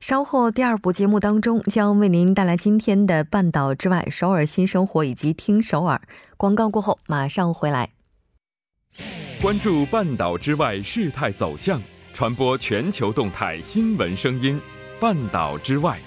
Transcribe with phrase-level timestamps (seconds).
[0.00, 6.00] 稍后第二部节目当中将为您带来今天的半岛之外、首尔新生活以及听首尔
[6.36, 7.90] 广告过后马上回来。
[9.40, 11.80] 关注半岛之外事态走向，
[12.14, 14.60] 传播全球动态新闻声音。
[14.98, 15.98] 半岛之外。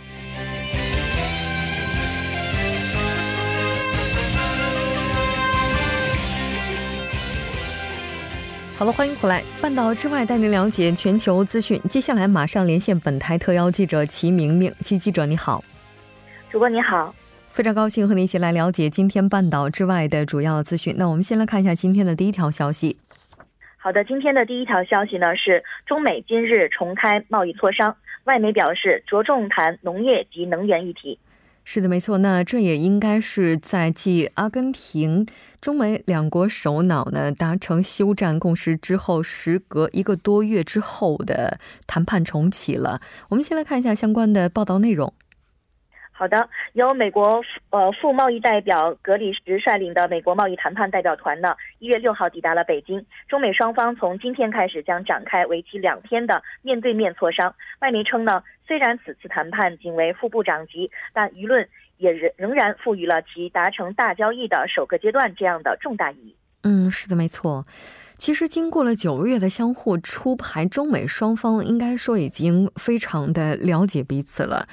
[8.80, 9.44] 好了，欢迎回来。
[9.62, 11.78] 半岛之外，带您了解全球资讯。
[11.90, 14.74] 接下来马上连线本台特邀记者齐明明。
[14.80, 15.62] 齐记者你好，
[16.50, 17.14] 主播你好，
[17.50, 20.96] 非常高兴和您一起来了解今天半岛之外的主要资讯。
[20.98, 22.96] 那我们先来看一下今天的第一条消息。
[23.76, 31.20] 好的，今天的第一条消息呢是中美今日重开贸易磋商，外媒表示着重谈农业及能源议题。
[31.72, 32.18] 是的，没错。
[32.18, 35.28] 那这也应该是在继阿根廷、
[35.62, 43.00] 中美两国首脑呢达成休战共识之后，时隔一个多月之后的谈判重启了。
[43.28, 45.14] 我们先来看一下相关的报道内容。
[46.20, 53.06] 好的，由美国呃副贸易代表格里什率领的美国贸易谈判代表团呢，一月六号抵达了北京。
[53.30, 57.56] 中美双方从今天开始将展开为期两天的面对面磋商。
[57.80, 66.36] 外媒称呢，虽然此次谈判仅为副部长级，但舆论也仍仍然赋予了其达成大交易的首个阶段这样的重大意义。
[66.64, 67.66] 嗯，是的，没错。
[68.18, 74.68] 其实经过了九个月的相互出牌，中美双方应该说已经非常的了解彼此了。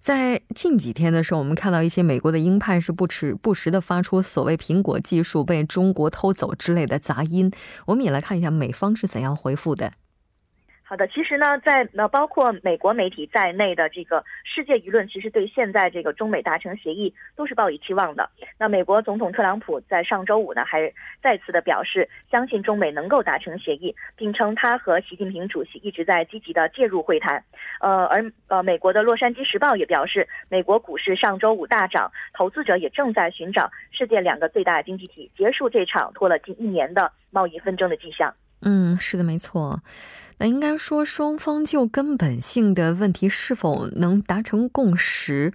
[0.00, 7.50] 在近几天的时候，我们看到一些美国的鹰派是不时不时的发出所谓苹果技术被中国偷走之类的杂音。
[7.86, 9.92] 我们也来看一下美方是怎样回复的。
[10.88, 18.30] 好的，其实呢，在呃包括美国媒体在内的这个世界舆论，其实对现在这个中美达成协议都是抱以期望的。
[18.58, 20.90] 那美国总统特朗普在上周五呢，还
[21.22, 27.44] 再次的表示相信中美能够达成协议，并称他和习近平主席一直在积极的介入会谈。
[27.80, 38.32] 呃，而呃美国的洛杉矶时报也表示，美国股市上周五大涨，投资者也正在寻找世界两个最大经济体结束这场拖了近一年的贸易纷争的迹象。
[38.62, 39.82] 嗯，是的，没错。
[40.38, 45.52] 那应该说，双方就根本性的问题是否能达成共识，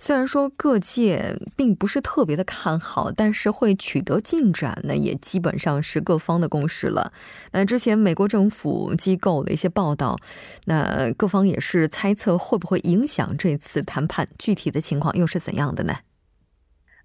[0.00, 7.12] 虽然说各界并不是特别的看好，但是会取得进展呢，也基本上是各方的共识了。
[7.52, 10.18] 那之前美国政府机构的一些报道，
[10.64, 15.94] 那各方也是猜测会不会影响这次谈判，具体的情况又是怎样的呢？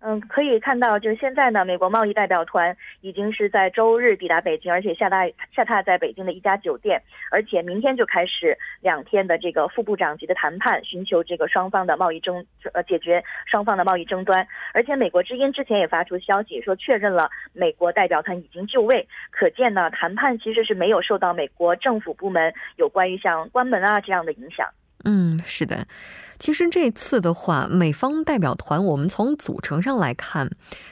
[0.02, 7.02] 嗯，可以看到，就是现在呢，美国贸易代表团已经是在周日抵达北京，而且下榻下榻在北京的一家酒店，
[7.32, 14.48] 而且明天就开始两天的这个副部长级的谈判，寻求这个双方的贸易争呃解决双方的贸易争端。
[14.74, 24.66] 而且美国之音之前也发出消息说，确认了美国代表团已经就位，可见呢，谈判其实是没有受到美国政府部门有关于像关门啊这样的影响。
[25.06, 25.88] 嗯，是的。
[26.40, 30.50] 其实这次的话，美方代表团，我们从组成上来看，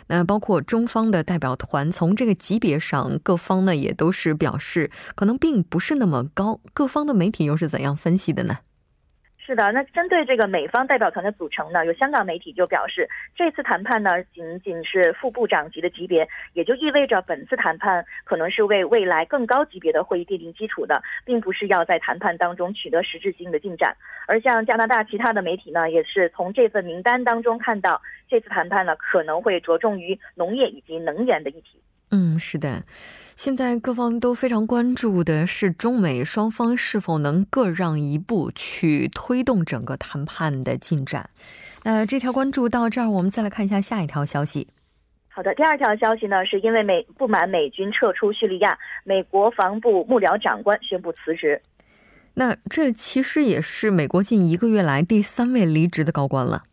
[0.07, 6.59] 那包括中方的代表团，从这个级别上，各方呢也都是表示可能并不是那么高。
[6.73, 8.57] 各方的媒体又是怎样分析的呢？
[9.47, 23.96] 是的，那针对这个美方代表团的组成呢，有香港媒体就表示，这次谈判呢仅仅是副部长级的级别，也就意味着本次谈判可能是为未来更高级别的会议奠定基础的，并不是要在谈判当中取得实质性的进展。
[24.28, 31.81] 而像加拿大其他的媒体呢，也是从这份名单当中看到，这次谈判呢可能会着重于农业以及能源的议题。
[32.12, 32.84] 嗯，是的。
[33.38, 41.29] 现在各方都非常关注的是中美双方是否能各让一步去推动整个谈判的进展。
[41.84, 44.70] 那这条关注到这儿，我们再来看一下下一条消息。
[45.29, 51.61] 好的，第二条消息呢，是因为美不满美军撤出叙利亚，美国防部幕僚长官宣布辞职。
[52.34, 56.64] 那这其实也是美国近一个月来第三位离职的高官了。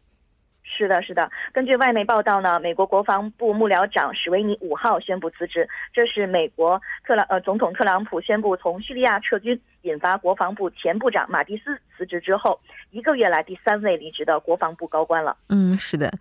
[0.76, 1.30] 是的，是的。
[1.52, 12.58] 根据外媒报道呢，美国国防部幕僚长史维尼五号宣布辞职，这是美国特朗呃总统特朗普宣布从叙利亚撤军，引发国防部前部长马蒂斯辞职之后，
[12.90, 15.36] 一个月来第三位离职的国防部高官了。
[15.48, 16.12] 嗯，是的。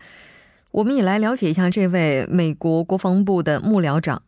[0.72, 4.22] 我们也来了解一下这位美国国防部的幕僚长。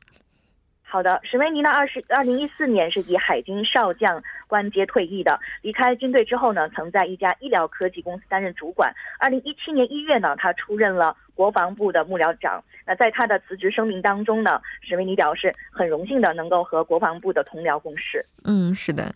[0.96, 5.38] 好的，史维尼呢，二十二零一四年是以海军少将官阶退役的。
[5.62, 8.94] 离开军队之后呢，曾在一家医疗科技公司担任主管。
[9.20, 12.64] 二零一七年一月呢，他出任了国防部的幕僚长。
[12.88, 18.26] 那在他的辞职声明当中呢，史维尼表示很荣幸的能够和国防部的同僚共事。
[18.46, 19.14] 嗯，是的。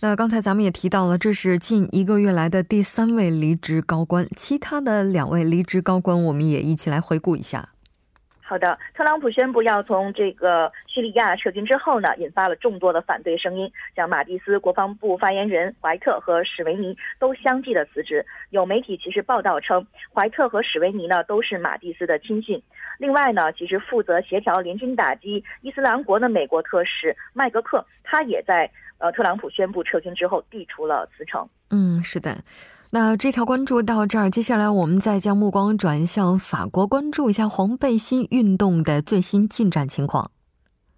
[0.00, 7.70] 那刚才咱们也提到了，这是近一个月来的第三位离职高官，其他的两位离职高官，我们也一起来回顾一下。
[8.48, 18.24] 好的，特朗普宣布要从这个叙利亚撤军之后呢，引发了众多的反对声音，像马蒂斯国防部发言人怀特和史维尼都相继的辞职。
[18.50, 19.84] 有媒体其实报道称，
[20.14, 22.62] 怀特和史维尼呢都是马蒂斯的亲信。
[22.98, 28.70] 另外呢，其实负责协调联军打击伊斯兰国的美国特使麦格克，他也在。
[28.98, 31.46] 呃，特朗普宣布撤军之后，递出了辞呈。
[31.68, 32.34] 嗯，是的。
[32.90, 40.30] 那这条关注到这儿，接下来我们再将目光转向法国，关注一下黄背心运动的最新进展情况。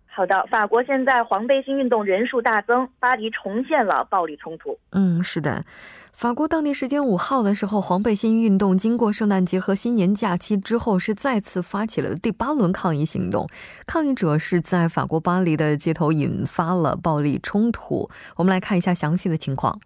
[0.06, 4.76] 好的，法国现在黄背心运动人数大增，巴黎重现了暴力冲突。
[4.90, 5.64] 嗯，是的。
[6.12, 13.48] 法国当地时间五号的时候，黄背心运动经过圣诞节和新年假期之后，是再次发起了第八轮抗议行动。
[13.86, 18.10] 抗议者是在法国巴黎的街头引发了暴力冲突。
[18.34, 19.78] 我们来看一下详细的情况。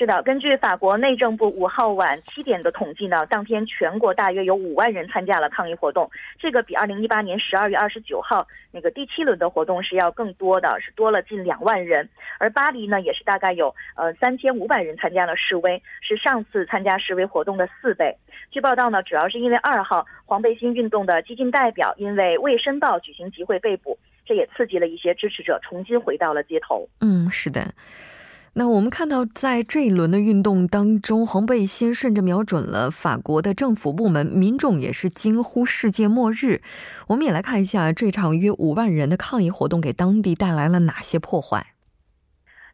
[0.00, 12.08] 是的，根据法国内政部五号晚七点的统计呢，当天全国大约有五万人参加了抗议活动，这个比二零一八年十二月二十九号那个第七轮的活动是要更多的，是多了近两万人。
[12.38, 18.16] 而巴黎呢，也是大概有呃三千五百人参加了示威，是上次参加示威活动的四倍。
[18.50, 26.88] 据报道呢，主要是因为二号黄背心运动的激进代表因为未申报举行集会被捕，这也刺激了一些支持者重新回到了街头。
[27.02, 27.60] 嗯，是的。
[28.54, 36.60] 那我们看到，在这一轮的运动当中，黄背心甚至瞄准了法国的政府部门，民众也是惊呼“世界末日”。
[37.06, 41.64] 我们也来看一下这场约五万人的抗议活动给当地带来了哪些破坏。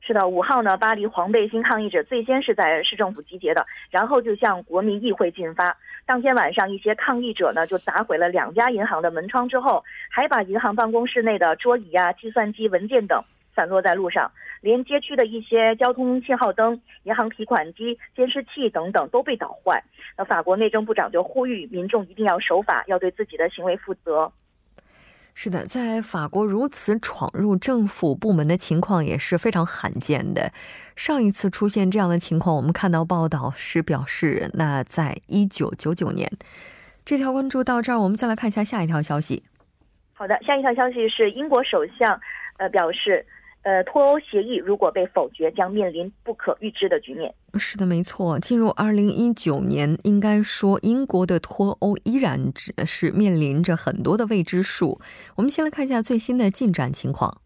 [0.01, 5.77] 是的，五号呢，巴黎黄背心抗议者最先是在市政府集结的，然后就向国民议会进发。
[6.07, 13.23] 当天晚上，一些抗议者呢就砸毁了两家银行的门窗，之后还把银行办公室内的桌椅啊、计算机、文件等
[13.57, 14.31] 散落在路上。
[14.63, 19.83] 连街区的一些交通信号灯、银行提款机、监视器等等都被捣坏。
[20.17, 24.33] 那法国内政部长就呼吁民众一定要守法，要对自己的行为负责。
[25.35, 30.51] 是的，在法国如此闯入政府部门的情况也是非常罕见的。
[30.97, 36.29] 上一次出现这样的情况，我们看到报道是表示，那在一九九九年。
[37.05, 39.45] 这条关注到这儿，我们再来看一下下一条消息。
[40.15, 42.19] 好的，下一条消息是英国首相，
[42.57, 43.25] 呃，表示。
[43.67, 47.35] 呃，脱欧协议如果被否决，将面临不可预知的局面。
[47.59, 48.39] 是的，没错。
[48.39, 55.01] 进入二零一九年，应该说英国的脱欧依然只是面临着很多的未知数。
[55.35, 57.41] 我们先来看一下最新的进展情况。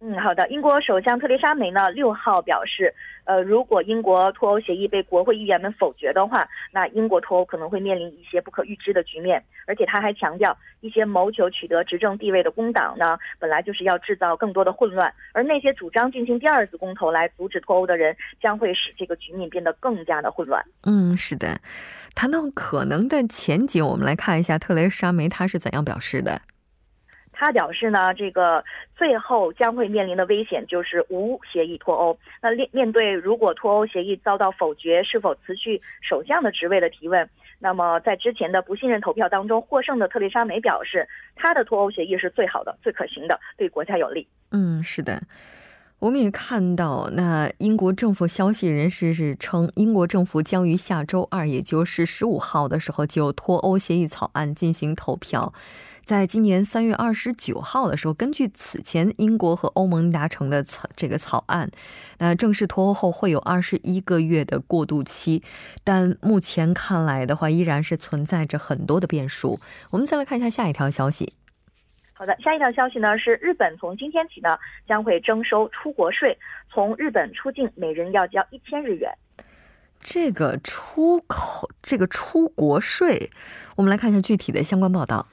[0.00, 0.46] 嗯，好的。
[0.48, 9.42] 英国首相特蕾莎梅呢，六号表示，呃，如果英国脱欧协议被国会议员们否决的话，那英国脱欧可能会面临一些不可预知的局面。
[9.66, 20.64] 而且他还强调，一些谋求取得执政地位的工党呢，本来就是要制造更多的混乱，而那些主张进行第二次公投来阻止脱欧的人，将会使这个局面变得更加的混乱。
[20.84, 21.58] 嗯，是的。
[22.14, 26.40] 谈到可能的前景，我们来看一下特蕾莎梅她是怎样表示的。
[27.40, 28.64] 他表示呢，这个
[28.96, 32.18] 最后将会面临的危险就是无协议脱欧。
[32.42, 37.30] 那面面对如果脱欧协议遭到否决，是否辞去首相的职位的提问，
[37.60, 44.26] 那么在之前的不信任投票当中获胜的特蕾莎梅表示，他的脱欧协议是最好的、最可行的，对国家有利。
[44.50, 45.22] 嗯，是的。
[46.00, 55.52] 我们也看到，那英国政府消息人士是称，英国政府将于下周二，也就是十五号的时候，就脱欧协议草案进行投票。
[56.08, 61.70] 在今年三月二十九号的时候，根据此前英国和欧盟达成的草这个草案，
[62.16, 65.42] 那正式脱欧后会有二十一个月的过渡期，
[65.84, 69.60] 但目前看来的话，依然是存在着很多的变数。
[69.90, 71.34] 我们再来看一下下一条消息。
[72.14, 76.38] 好的，下一条消息呢是日本从今天起呢将会征收出国税，
[76.72, 79.12] 从日本出境每人要交一千日元。
[80.00, 83.28] 这个出口这个出国税，
[83.76, 85.26] 我们来看一下具体的相关报道。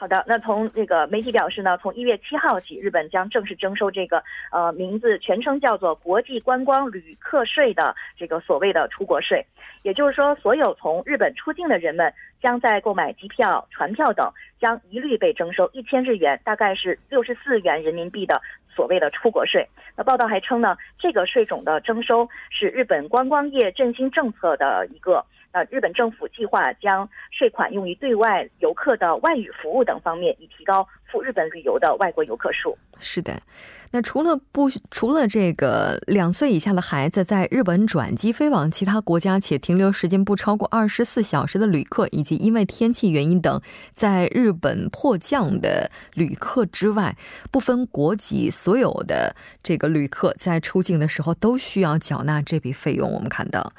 [0.00, 9.44] 好的，那从这个媒体表示呢，从一月七号起，日本将正式征收这个呃名字全称叫做国际观光旅客税的这个所谓的出国税。
[9.82, 18.40] 也就是说，所有从日本出境的人们，将在购买机票、船票等，将一律被征收一千日元，大概是六十四元人民币的
[18.74, 19.66] 所谓的出国税。
[19.96, 25.24] 那报道还称呢，这个税种的征收是日本观光业振兴政策的一个。
[25.50, 32.76] 那日本政府计划将税款用于对外游客的外语服务等方面，以提高赴日本旅游的外国游客数。
[33.00, 33.40] 是的。
[33.90, 43.62] 那除了不除了这个两岁以下的孩子在日本转机飞往其他国家且停留时间不超过二十四小时的旅客，以及因为天气原因等
[43.94, 47.16] 在日本迫降的旅客之外，
[47.50, 53.10] 不分国籍，所有的这个旅客在出境的时候都需要缴纳这笔费用。
[53.10, 53.72] 我们看到，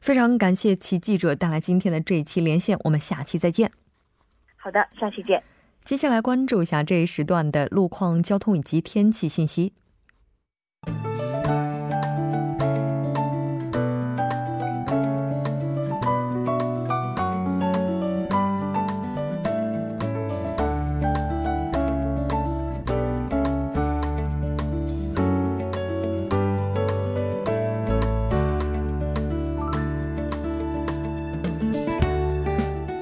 [0.00, 3.70] 非常感谢其记者带来今天的这一期连线，我们下期再见。
[4.56, 5.42] 好的，下期见。
[5.84, 9.74] 接下来关注一下这一时段的路况、交通以及天气信息。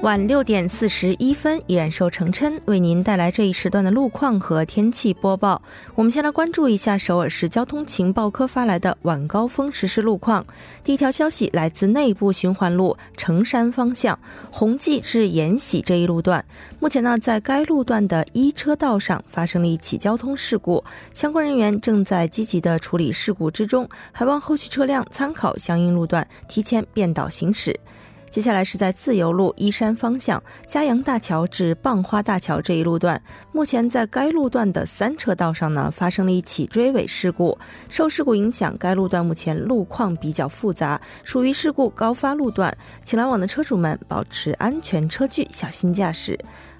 [0.03, 5.61] 晚六点四十一分，依然受程琛为您带来这一时段的路况和天气播报。
[5.95, 10.45] 我们先来关注一下首尔市交通情报科发来的晚高峰实时路况。
[10.83, 14.19] 第一条消息来自内部循环路城山方向
[14.51, 16.43] 弘济至延禧这一路段，
[16.81, 20.83] 目前呢，在该路段的一车道上发生了一起交通事故，
[21.13, 27.79] 相关人员正在积极的处理事故之中，还望后续车辆参考相应路段提前变道行驶。
[28.33, 33.21] 接下来是在自由路依山方向嘉阳大桥至蚌花大桥这一路段，
[33.51, 37.55] 目前在该路段的三车道上呢发生了一起追尾事故，
[37.89, 42.75] 受事故影响，该路段目前路况比较复杂，属于事故高发路段，
[43.05, 46.35] 请来往的车主们保持安全车距，小心驾驶。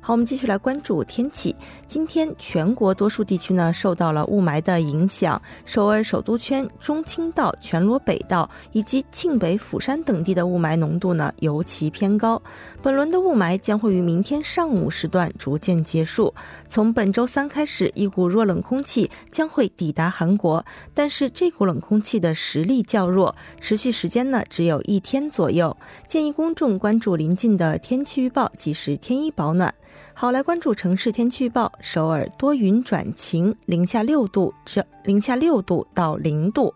[0.06, 1.56] 好，我们继续来关注天气。
[1.88, 12.42] 今天全国多数地区呢受到了雾霾的影响，首尔首都圈、中青道、全罗北道以及庆北、釜山等地的雾霾浓度呢尤其偏高。
[12.82, 16.34] 本轮的雾霾将会于明天上午时段逐渐结束。
[16.68, 25.78] 从本周三开始，一股弱冷空气将会抵达韩国，但是这股冷空气的实力较弱，持续时间呢只有一天左右。
[26.10, 29.74] 建议公众关注临近的天气预报，及时添衣保暖。
[30.14, 31.72] 好，来关注城市天气预报。
[31.82, 36.74] 首尔多云转晴，零下六度至零下六度到零度。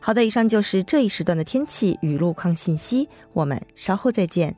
[0.00, 3.08] 好的，以上就是这一时段的天气与路况信息。
[3.32, 4.54] 我们稍后再见。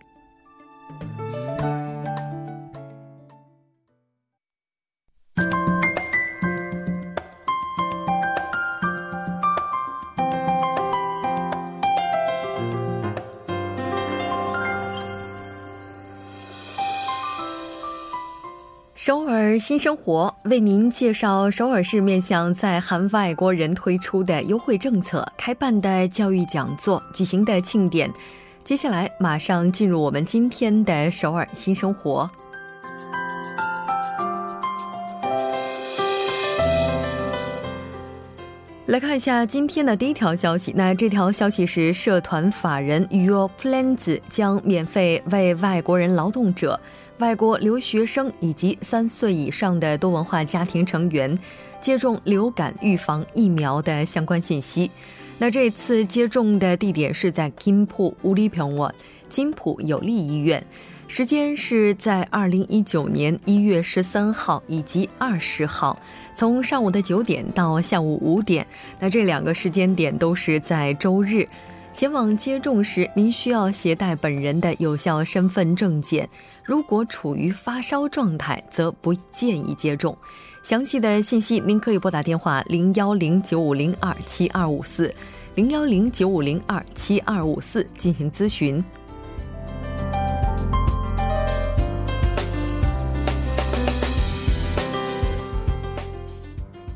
[19.61, 28.11] 新生活为您介绍首尔市面向在韩外国人推出的优惠政策、开办的教育讲座、举行的庆典。
[28.64, 32.29] 接下来马上进入我们今天的首尔新生活。
[38.87, 40.73] 来看一下今天的第一条消息。
[40.75, 46.81] 那这条消息是，社团法人 Your Plans 将免费为外国人劳动者。
[47.21, 51.39] 外国留学生以及三岁以上的多文化家庭成员
[51.79, 54.91] 接种流感预防疫苗的相关信息。
[55.39, 58.95] 那这次接种的地点是在金浦乌里平沃
[59.29, 60.65] 金浦有利医院，
[61.09, 66.00] 时间是在二零一九年一月十三号以及二十号，
[66.35, 68.67] 从上午的九点到下午五点。
[68.99, 71.47] 那这两个时间点都是在周日。
[71.92, 76.28] 前往接种时，您需要携带本人的有效身份证件。
[76.62, 80.16] 如果处于发烧状态，则不建议接种。
[80.62, 85.12] 详细的信息，您可以拨打电话零幺零九五零二七二五四，
[85.56, 88.82] 零幺零九五零二七二五四进行咨询。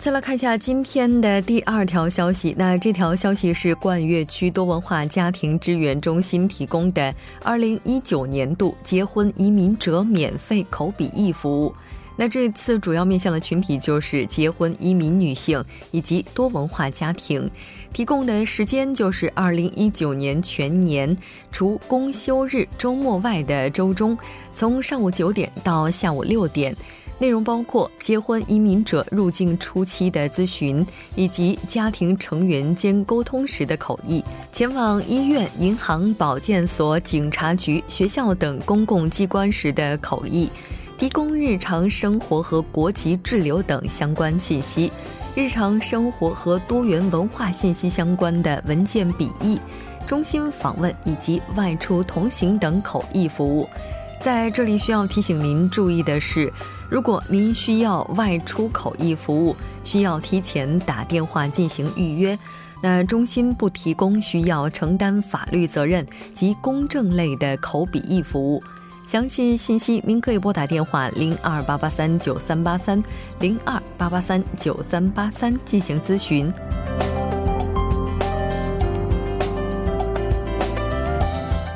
[0.04, 2.54] 再来看一下今天的第二条消息。
[2.58, 11.74] 那这条消息是冠岳区多文化家庭支援中心提供的2019年度结婚移民者免费口笔译服务。
[12.16, 17.50] 那这次主要面向的群体就是结婚移民女性以及多文化家庭。
[17.94, 21.16] 提供的时间就是2019年全年，
[21.50, 24.18] 除公休日、周末外的周中，
[24.54, 26.76] 从上午九点到下午六点。
[27.18, 34.20] 内容包括结婚移民者入境初期的咨询，以及家庭成员间沟通时的口译；
[34.52, 40.48] 前往医院、银行、保健所、警察局、学校等公共机关时的口译；
[40.98, 44.90] 提供日常生活和国籍滞留等相关信息。
[45.36, 49.58] 日常生活和多元文化信息相关的文件笔译、
[50.06, 53.68] 中心访问以及外出同行等口译服务。
[54.24, 56.50] 在这里需要提醒您注意的是，
[56.88, 59.54] 如果您需要外出口译服务，
[59.84, 62.38] 需要提前打电话进行预约。
[62.82, 68.62] 那中心不提供需要承担法律责任及公证类的口笔译服务。
[69.06, 73.04] 详细信息，您可以拨打电话零二八八三九三八三
[73.40, 76.50] 零二八八三九三八三进行咨询。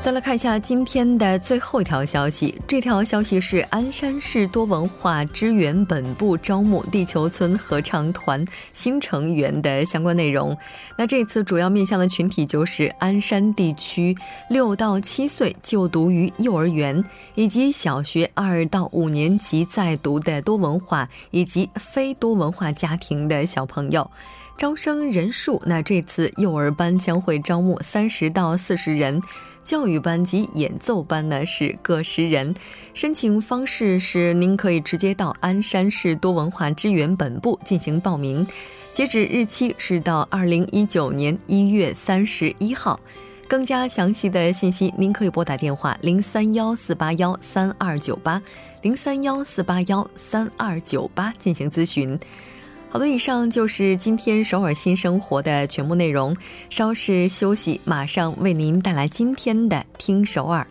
[0.09, 10.57] 再来看一下今天的最后一条消息，这条消息是鞍山市多文化支援本部招募地球村合唱团新成员的相关内容。
[10.97, 14.17] 那这次主要面向的群体就是鞍山地区
[14.49, 24.11] 六到七岁就读于幼儿园以及小学二到五年级在读的多文化以及非多文化家庭的小朋友。
[24.57, 29.21] 招生人数，那这次幼儿班将会招募三十到四十人。
[29.68, 32.54] 教育班及演奏班呢是各十人，
[32.94, 38.46] 申请方式是您可以直接到鞍山市多文化支援本部进行报名，
[38.94, 42.98] 截止日期是到二零一九年一月三十一号。
[43.46, 48.42] 更加详细的信息，您可以拨打电话零三幺四八幺三二九八
[48.80, 52.18] 零三幺四八幺三二九八进行咨询。
[52.90, 56.35] 好的，以上就是今天首尔新生活的全部内容。
[56.71, 60.66] 稍事休息，马上为您带来今天的听首尔。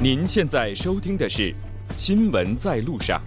[0.00, 1.50] 您现在收听的是
[1.96, 3.20] 《新闻在路上》。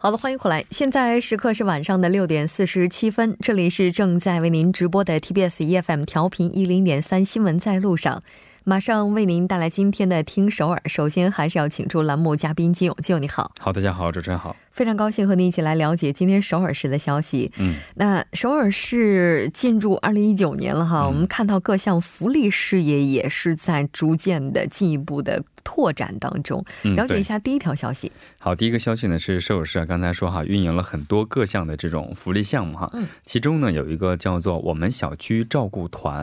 [0.00, 0.64] 好的，欢迎回来。
[0.70, 8.22] 现在时刻是晚上的六点四十七分，这里是正在为您直播的 TBS EFM 调频一零点三新闻在路上，
[8.62, 10.80] 马上为您带来今天的听首尔。
[10.86, 13.50] 首先还是要请出栏目嘉宾金永，金勇你好。
[13.58, 14.54] 好，大家好，主持人好。
[14.70, 17.50] 非常高兴和您一起来了解今天首尔市的消息。
[17.58, 25.42] 嗯，那首尔市进入二零一九年了哈，我们看到各项福利事业也是在逐渐的进一步的。
[25.68, 26.64] 拓展当中，
[26.96, 28.10] 了解一下第一条消息。
[28.38, 36.20] 好，第一个消息呢是首尔市啊，刚才说哈，运营了很多各项的这种福利项目哈，嗯，其中呢有一个叫做我们小区照顾团，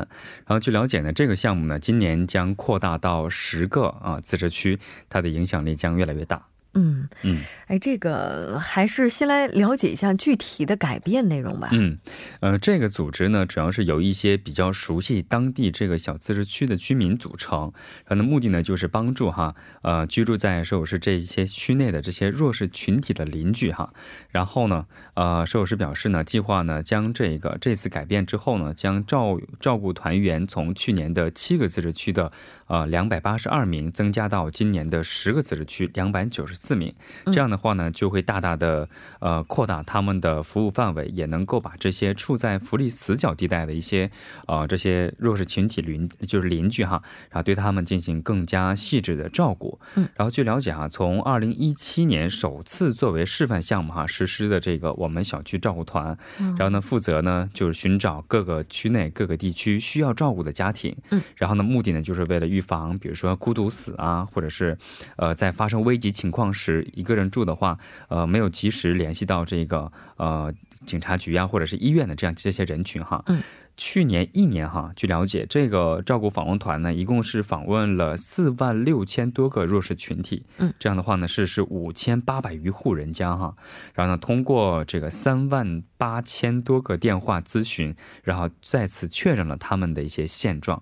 [0.48, 6.48] 然后据了解呢，这个项目呢今年将扩大到十个啊自治区，它的影响力将越来越大。
[6.76, 11.70] 嗯嗯，哎，这个还是先来了解一下具体的改变内容吧。
[11.72, 11.98] 嗯，
[12.42, 17.72] 呃，这个组织呢，主要是由一些比较熟悉当地这个小自治区的居民组成，
[18.06, 23.94] 然后呢，目的呢就是帮助哈，呃，居住在首尔市这一些区内的这些弱势群体的邻居哈。
[24.30, 32.32] 然后呢，呃，首尔市表示呢，计划呢将这个这次改变之后呢，将照照顾团员从去年的七个自治区的
[32.68, 36.56] 呃两百八十二名增加到今年的十个自治区两百九十。
[36.56, 36.92] 四名，
[37.26, 44.10] 这样的话呢，就会大大的呃扩大他们的服务范围，也能够把这些处在福利死角地带的一些
[44.48, 49.80] 呃这些弱势群体邻就是邻居哈，然后对他们进行更加细致的照顾。
[49.96, 56.18] 嗯，然后据了解哈，从二零一七年首次作为示范项目哈实施的这个我们小区照顾团，
[56.58, 64.78] 然后呢负责呢就是寻找各个区内各个地区需要照顾的家庭，嗯，然后呢目的呢就是为了预防比如说孤独死啊，或者是
[65.18, 66.46] 呃在发生危急情况。
[66.58, 70.54] 时一个人住的话，呃，没有及时联系到这个呃
[70.86, 73.22] 警察局呀，或者是医院的这样这些人群哈。
[73.26, 73.42] 嗯，
[73.76, 80.46] 去年一年哈，据了解，这个照顾访问团呢，一共是访问了四万六千多个弱势群体。
[80.60, 83.54] 嗯，这样的话呢，是是五千八百余户人家哈。
[83.94, 90.82] 然后呢，通过这个三万八千多个电话咨询，然后再次确认了他们的一些现状。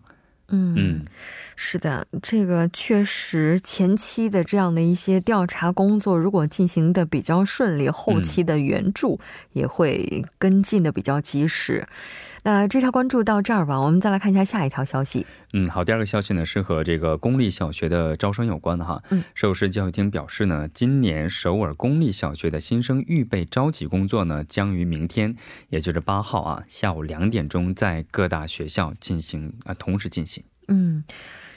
[0.54, 1.06] 嗯，
[1.56, 9.20] 是的，这个确实前期的这样的一些调查工作，如果进行的比较顺利，后期的援助
[9.54, 11.88] 也会跟进的比较及时。
[12.46, 15.26] 那这条关注到这儿吧，我们再来看一下下一条消息。
[15.54, 19.02] 嗯，好，第二个消息呢是和这个公立小学的招生有关的哈。
[19.12, 25.34] 嗯，首尔市教育厅表示呢，今年首尔公立小学的新生预备招集工作呢，将于明天，
[25.70, 30.43] 也就是八号啊下午两点钟，在各大学校进行啊同时进行。
[30.68, 31.04] 嗯。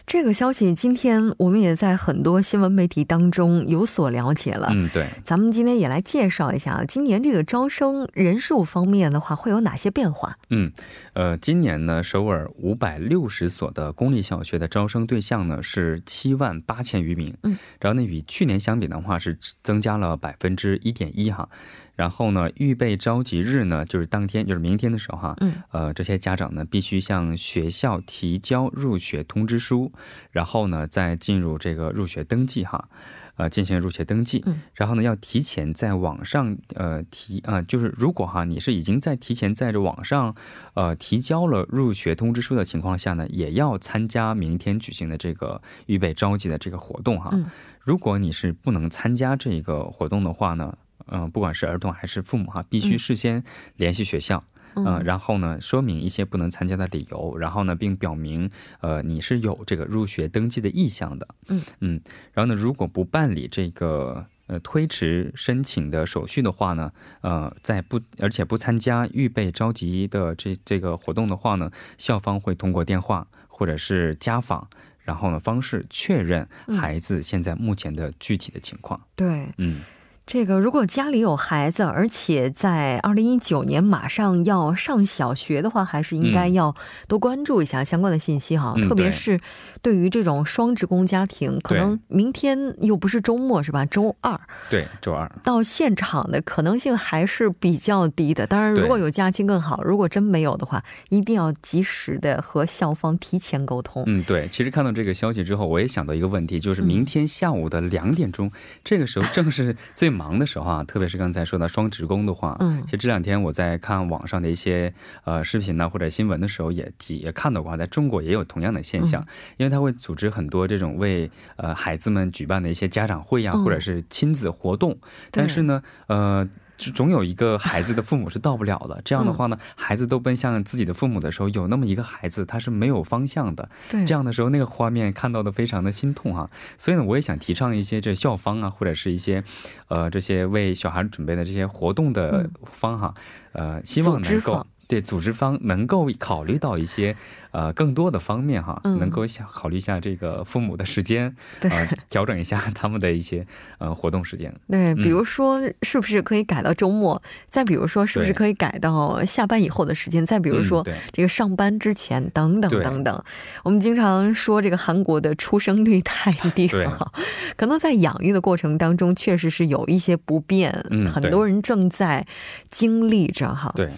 [0.06, 4.68] 这个消息今天我们也在很多新闻媒体当中有所了解了。
[4.70, 5.08] 嗯，对。
[5.24, 10.38] 咱们今天也来介绍一下，今年这个招生人数方面的话，会有哪些变化？
[10.50, 10.70] 嗯，
[11.14, 17.36] 呃，今年呢，首尔五百六十所的公立小学的招生对象呢是七万八千余名。
[17.42, 21.48] 嗯，然后呢，与去年相比的话是增加了百分之一点一哈。
[21.96, 29.90] 然后呢，预备召集日呢，就是当天，就是明天的时候哈，嗯，呃，这些家长呢必须向学校提交入学通知书，
[30.30, 32.88] 然后呢再进入这个入学登记哈，
[33.36, 40.34] 呃，进行入学登记，嗯，然后呢要提前在网上呃提啊，就是如果哈你是已经在提前在这网上
[40.74, 47.34] 呃提交了入学通知书的情况下呢，也要参加明天举行的这个预备召集的这个活动哈，
[47.80, 50.76] 如果你是不能参加这个活动的话呢。
[51.08, 53.42] 嗯，不管是儿童还是父母哈，必须事先
[53.76, 54.42] 联系学校，
[54.74, 62.00] 嗯，然后呢，说明一些不能参加的理由，然后呢，并表明呃你是有这个入学登记的意向的，嗯嗯，
[62.32, 74.68] 然后呢，如果不办理这个呃推迟申请的手续的话呢，呃，在不而且不参加预备召集的这这个活动的话呢，校方会通过电话或者是家访，
[75.02, 76.46] 然后呢方式确认
[76.78, 79.00] 孩子现在目前的具体的情况。
[79.14, 79.82] 对，嗯。
[80.26, 86.74] 这个如果家里有孩子，而且在二零一九年马上要上小学的话，还是应该要
[87.06, 88.74] 多关注一下相关的信息哈。
[88.82, 89.38] 特别是
[89.80, 93.86] 对于这种双职工家庭，可能明天又不是周末是吧？
[93.86, 94.36] 周二，
[94.68, 98.44] 对，周二到现场的可能性还是比较低的。
[98.48, 99.80] 当然，如果有假期更好。
[99.84, 104.02] 如果真没有的话，一定要及时的和校方提前沟通。
[104.06, 104.48] 嗯，对。
[104.50, 108.50] 其实看到这个消息之后，我也想到一个问题，就是明天下午的两点钟，
[108.82, 110.15] 这个时候正是最。
[110.16, 114.92] 忙的时候啊，特别是刚才说到双职工的话，嗯，其实这两天我在看网上的一些
[115.24, 119.24] 呃视频呢或者新闻的时候，也提也看到过，在中国也有同样的现象，
[119.58, 124.98] 因为他会组织很多这种为呃孩子们举办的一些家长会呀，或者是亲子活动，
[125.30, 126.48] 但是呢，呃。
[126.76, 139.42] 就总有一个孩子的父母是到不了的，这样的话呢，孩子都奔向自己的父母的时候，有那么一个孩子他是没有方向的，对，这样的时候那个画面看到的非常的心痛哈，所以呢，我也想提倡一些这校方啊，或者是一些，
[139.88, 143.14] 呃，这些为小孩准备的这些活动的方哈，
[143.52, 144.66] 呃，希望能够。
[144.88, 147.16] 对，组织方能够考虑到一些，
[147.50, 153.44] 呃，更多的方面哈，能够想考虑一下这个父母的时间， 呃，调整一下他们的一些
[153.78, 154.54] 呃活动时间。
[154.68, 157.20] 对，比如说是不是可以改到周末？
[157.48, 160.24] 再比如说是不是可以改到下班以后的时间？
[160.24, 163.24] 再比如说这个上班之前等等等等。
[163.64, 167.12] 我们经常说这个韩国的出生率太低了，
[167.56, 172.24] 可能在养育的过程当中确实是有一些不便，嗯，很多人正在
[172.70, 173.72] 经历着哈。
[173.74, 173.90] 对。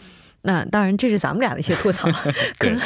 [0.49, 2.09] 那当然，这是咱们俩的一些吐槽。
[2.59, 2.81] 可能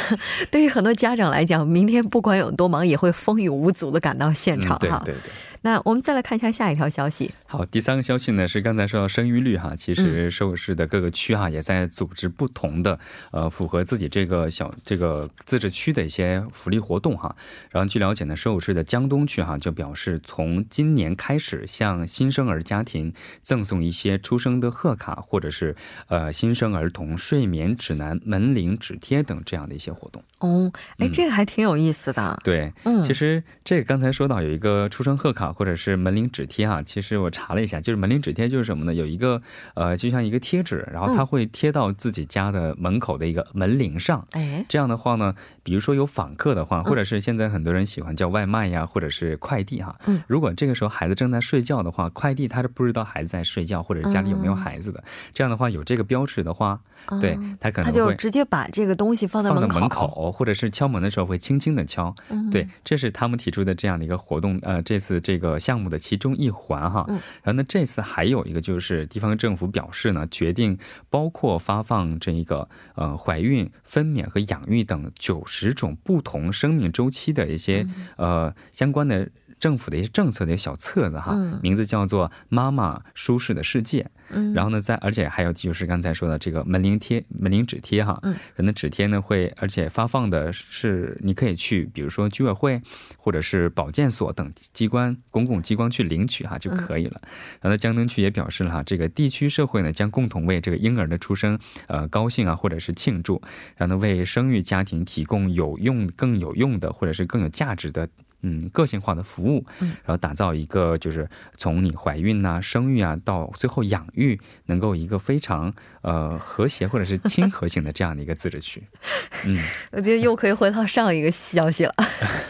[0.51, 5.01] 对于很多家长来讲，明天不管有多忙，也会风雨无阻的赶到现场哈。
[5.05, 5.31] 对对对。
[5.61, 7.31] 那我们再来看一下下一条消息。
[7.53, 12.97] 好，第三个消息呢是刚才说到生育率哈，其实首尔市的各个区哈也在组织不同的
[13.29, 17.35] 呃符合自己这个小这个自治区的一些福利活动哈。
[17.69, 23.13] 然后据了解呢，首尔市的江东区哈就表示，从今年开始向新生儿家庭
[23.43, 25.75] 赠送一些出生的贺卡，或者是
[26.07, 30.23] 呃新生儿童睡眠指南、门铃纸贴等这样的一些活动。
[30.39, 32.41] 哦，哎，这个还挺有意思的。
[32.43, 35.43] 对，嗯，其实这个刚才说到有一个出生贺卡。
[35.43, 38.93] 或者是门铃纸贴哈，其实我查了一下，就是门铃纸贴就是什么呢？
[38.93, 39.41] 有一个
[39.73, 44.25] 呃，就像一个贴纸，然后它会贴到自己家的门口的一个门铃上。
[44.31, 49.95] 哎，这样的话呢，比如说有访客的话，或者是现在很多人喜欢叫外卖呀，或者是快递哈。
[50.07, 50.23] 嗯。
[50.27, 55.03] 如果这个时候孩子正在睡觉的话，快递他是不知道孩子在睡觉，或者家里有没有孩子的。
[55.33, 56.79] 这样的话有这个标志的话，
[57.21, 62.15] 对他可能他就直接把这个东西放在放在门口，或者是敲门的时候会轻轻的敲。
[62.51, 64.57] 对，这是他们提出的这样的一个活动。
[64.63, 65.43] 呃，这次这个。
[65.43, 67.05] 个项目的其中一环哈，
[67.41, 70.77] 然后呢，这次还有一个就是地方政府表示呢，决定
[71.09, 79.29] 包括发放这一个呃怀孕、分娩和养育等九十种不同生命周期的一些呃相关的。
[79.63, 84.01] 政府的一些政策的一些小册子哈，名字叫做《妈妈舒适的世界》。
[84.29, 88.19] 嗯，然后呢，在而且还有就是刚才说的这个门铃贴、门铃纸贴哈。
[88.23, 92.81] 嗯，人的纸贴呢会，而且发放的是你可以去，比如说居委会
[93.17, 97.21] 或者是保健所等机关、公共机关去领取哈就可以了。
[97.61, 103.41] 然后江东区也表示了哈，这个地区社会呢将共同为这个婴儿的出生呃高兴啊，或者是庆祝，
[103.77, 108.09] 然后呢为生育家庭提供有用、更有用的或者是更有价值的。
[108.43, 111.27] 嗯个性化的服务，然后打造一个就是
[111.57, 118.83] 从你怀孕呐、生育啊到最后养育，能够一个非常呃和谐或者是亲和型的这样的一个自治区。
[119.47, 119.57] 嗯，
[119.91, 121.93] 我觉得又可以回到上一个消息了。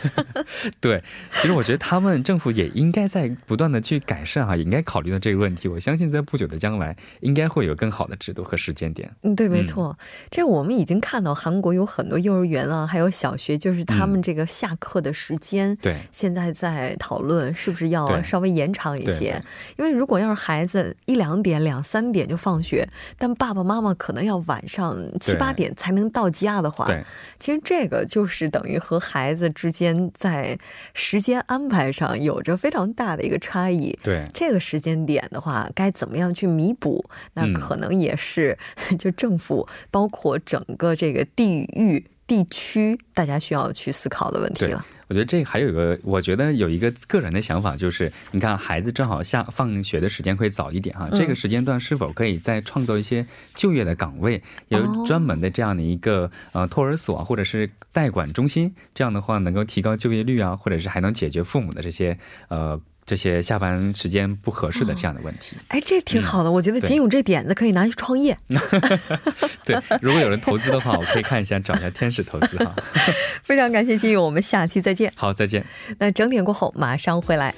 [0.82, 1.02] 对，
[1.42, 5.68] 其实我觉得他们政府也应该在不断的去改善哈，也应该考虑到这个问题。
[5.68, 9.12] 我相信在不久的将来，应该会有更好的制度和时间点。
[9.22, 9.98] 嗯，对，没错。
[10.30, 19.40] 这我们已经看到韩国有很多幼儿园啊，还有小学，就是他们这个下课的时间，对，现在在讨论是不是要稍微延长一些。
[19.78, 26.90] 因为如果要是孩子一两点、两三点就放学，但爸爸妈妈可能要晚上七八点才能到家的话，
[27.38, 30.58] 其实这个就是等于和孩子之间在
[30.94, 33.94] 时间安排上有着非常大的一个差异。
[34.02, 37.04] 对，这个时间点的话，该怎么样去弥补？
[37.34, 38.58] 那可能也是
[38.98, 44.84] 就政府包括整个这个地域地区，大家需要去思考的问题了。
[45.08, 62.18] 我觉得这还有一个，我觉得有一个个人的想法，就是你看孩子正好下放学的时间会早一点哈，这个时间段是否可以再创造一些就业的岗位，有专门的这样的一个呃托儿所或者是代管中心，这样的话能够提高就业率啊，或者是还能解决父母的这些
[62.48, 62.82] 呃。
[63.06, 66.52] 这些下班时间不合适的这样的问题，哎，这挺好的。
[66.52, 68.38] 我觉得金勇这点子可以拿去创业。
[69.66, 72.74] 对，如果有人投资的话，我可以看一下，找一下天使投资哈。
[73.44, 75.12] 非常感谢金勇，我们下期再见。
[75.16, 75.66] 好，再见。
[75.98, 77.54] 那整点过后马上回来。